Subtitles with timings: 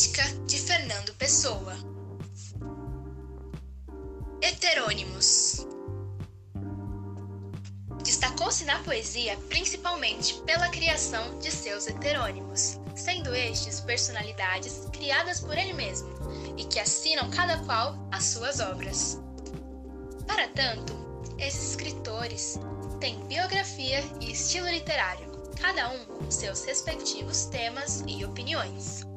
[0.00, 1.76] de Fernando Pessoa.
[4.40, 5.66] Heterônimos
[8.02, 15.74] Destacou-se na poesia principalmente pela criação de seus heterônimos, sendo estes personalidades criadas por ele
[15.74, 16.08] mesmo
[16.56, 19.20] e que assinam cada qual as suas obras.
[20.26, 20.94] Para tanto,
[21.36, 22.58] esses escritores
[23.00, 29.09] têm biografia e estilo literário, cada um com seus respectivos temas e opiniões.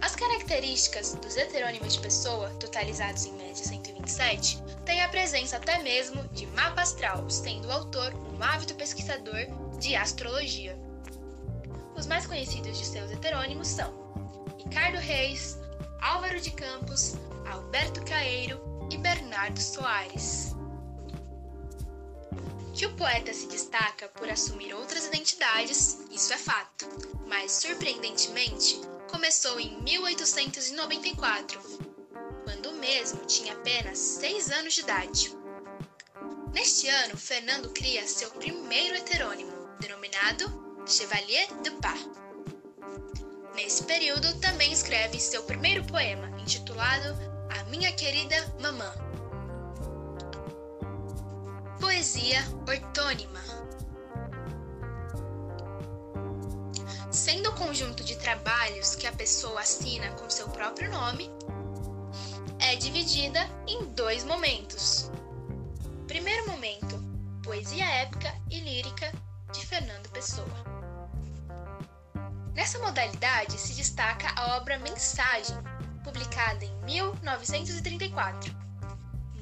[0.00, 6.22] As características dos heterônimos de pessoa, totalizados em média 127, têm a presença até mesmo
[6.28, 9.46] de mapa astral, sendo o autor um ávido pesquisador
[9.78, 10.78] de astrologia.
[11.94, 13.92] Os mais conhecidos de seus heterônimos são
[14.56, 15.58] Ricardo Reis,
[16.00, 18.58] Álvaro de Campos, Alberto Caeiro
[18.90, 20.56] e Bernardo Soares.
[22.72, 26.88] Que o poeta se destaca por assumir outras identidades, isso é fato,
[27.26, 28.80] mas surpreendentemente
[29.10, 31.60] começou em 1894,
[32.44, 35.36] quando o mesmo tinha apenas 6 anos de idade.
[36.52, 41.98] Neste ano, Fernando cria seu primeiro heterônimo, denominado Chevalier de Pas.
[43.54, 47.16] Nesse período, também escreve seu primeiro poema, intitulado
[47.50, 48.92] A Minha Querida Mamã.
[51.80, 53.40] Poesia ortônima.
[57.10, 61.28] Sendo o conjunto de trabalhos que a pessoa assina com seu próprio nome,
[62.60, 65.10] é dividida em dois momentos.
[66.06, 67.02] Primeiro momento,
[67.42, 69.12] poesia épica e lírica
[69.52, 70.64] de Fernando Pessoa.
[72.54, 75.56] Nessa modalidade se destaca a obra Mensagem,
[76.04, 78.54] publicada em 1934.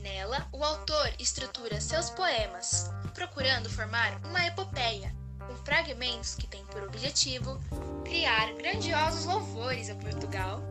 [0.00, 5.14] Nela, o autor estrutura seus poemas, procurando formar uma epopeia,
[5.48, 7.58] com fragmentos que têm por objetivo
[8.04, 10.62] criar grandiosos louvores a Portugal,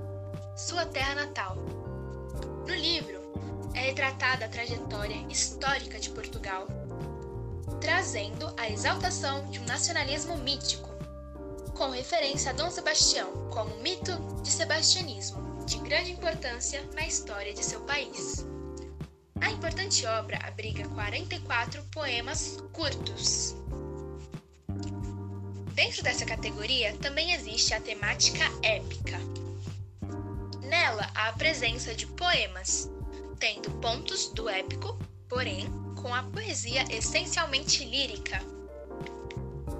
[0.55, 1.55] sua terra natal.
[1.55, 3.19] No livro,
[3.73, 6.67] é retratada a trajetória histórica de Portugal,
[7.81, 10.87] trazendo a exaltação de um nacionalismo mítico
[11.75, 17.63] com referência a Dom Sebastião como mito de sebastianismo, de grande importância na história de
[17.63, 18.45] seu país.
[19.41, 23.55] A importante obra abriga 44 poemas curtos.
[25.77, 29.19] Dentro dessa categoria também existe a temática épica.
[30.63, 32.89] Nela há a presença de poemas,
[33.37, 34.97] tendo pontos do épico,
[35.29, 35.67] porém
[36.01, 38.41] com a poesia essencialmente lírica,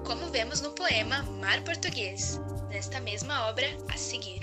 [0.06, 2.38] como vemos no poema Mar Português,
[2.68, 4.42] nesta mesma obra a seguir.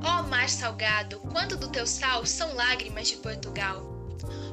[0.00, 3.82] Ó oh, mar salgado, quanto do teu sal são lágrimas de Portugal.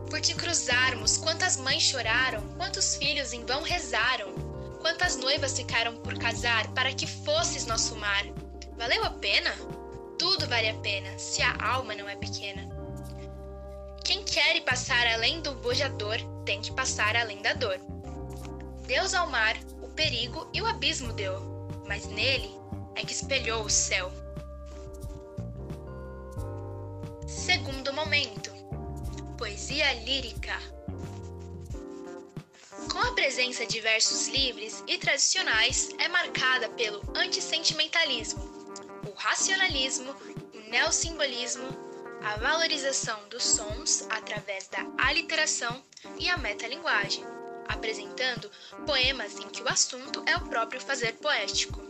[0.09, 4.52] Por te cruzarmos, quantas mães choraram, quantos filhos em vão rezaram,
[4.83, 8.25] quantas noivas ficaram por casar para que fosses nosso mar.
[8.77, 9.49] Valeu a pena?
[10.19, 12.67] Tudo vale a pena, se a alma não é pequena.
[14.03, 17.79] Quem quer passar além do bojador, tem que passar além da dor.
[18.85, 21.39] Deus ao mar o perigo e o abismo deu,
[21.87, 22.51] mas nele
[22.95, 24.11] é que espelhou o céu.
[27.25, 28.51] Segundo momento:
[29.37, 30.59] Poesia lírica.
[32.91, 38.41] Com a presença de versos livres e tradicionais, é marcada pelo antissentimentalismo,
[39.07, 40.15] o racionalismo,
[40.53, 41.67] o neossimbolismo,
[42.21, 45.83] a valorização dos sons através da aliteração
[46.19, 47.23] e a metalinguagem
[47.67, 48.49] apresentando
[48.85, 51.81] poemas em que o assunto é o próprio fazer poético.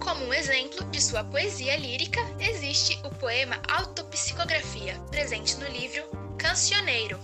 [0.00, 6.04] Como um exemplo de sua poesia lírica, existe o poema Autopsicografia, presente no livro
[6.38, 7.18] Cancioneiro.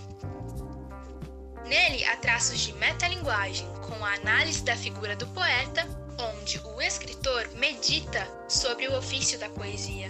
[1.65, 5.87] Nele há traços de metalinguagem, com a análise da figura do poeta,
[6.19, 10.09] onde o escritor medita sobre o ofício da poesia.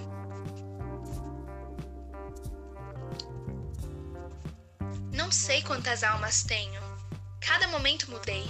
[5.12, 6.86] Não sei quantas almas tenho,
[7.46, 8.44] Cada momento mudei,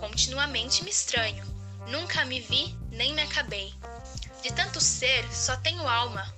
[0.00, 1.44] continuamente me estranho.
[1.86, 3.74] Nunca me vi nem me acabei.
[4.42, 6.34] De tanto ser, só tenho alma.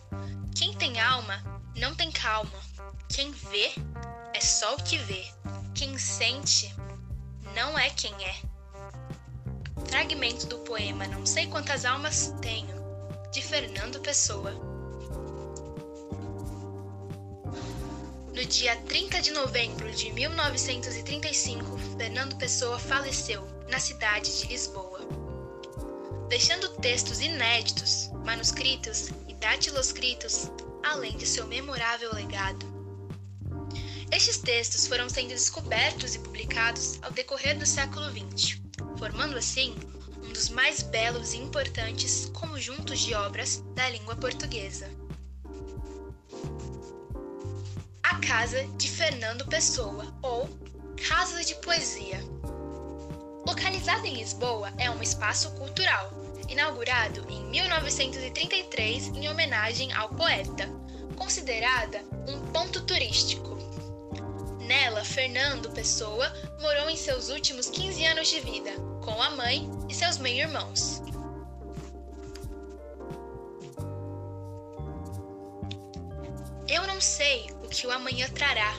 [0.57, 1.41] Quem tem alma
[1.77, 2.59] não tem calma.
[3.09, 3.73] Quem vê
[4.35, 5.25] é só o que vê.
[6.01, 6.75] Sente
[7.55, 8.35] não é quem é.
[9.87, 12.75] Fragmento do poema Não sei quantas almas tenho,
[13.31, 14.51] de Fernando Pessoa.
[18.35, 25.01] No dia 30 de novembro de 1935, Fernando Pessoa faleceu na cidade de Lisboa,
[26.31, 30.51] deixando textos inéditos, manuscritos e datiloscritos,
[30.83, 32.80] além de seu memorável legado.
[34.13, 38.61] Estes textos foram sendo descobertos e publicados ao decorrer do século XX,
[38.99, 39.75] formando assim
[40.25, 44.91] um dos mais belos e importantes conjuntos de obras da língua portuguesa.
[48.03, 50.49] A Casa de Fernando Pessoa, ou
[51.09, 52.21] Casa de Poesia.
[53.47, 56.13] Localizada em Lisboa, é um espaço cultural,
[56.49, 60.69] inaugurado em 1933 em homenagem ao poeta,
[61.17, 63.60] considerada um ponto turístico.
[64.71, 68.71] Nela, Fernando Pessoa morou em seus últimos 15 anos de vida,
[69.05, 71.03] com a mãe e seus meio-irmãos.
[76.69, 78.73] Eu não sei o que o amanhã trará.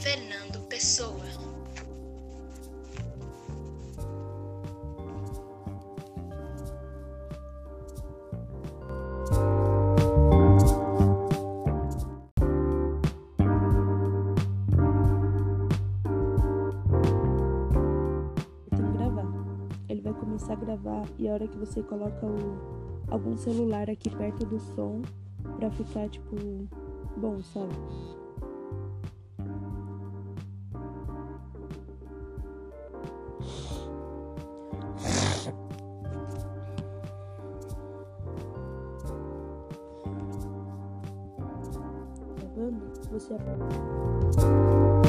[0.00, 1.53] Fernando Pessoa.
[20.54, 22.58] Começar a gravar e a hora que você coloca o,
[23.08, 25.02] algum celular aqui perto do som
[25.58, 26.36] pra ficar tipo
[27.16, 27.74] bom, sabe?
[42.38, 45.03] Gravando, você apaga.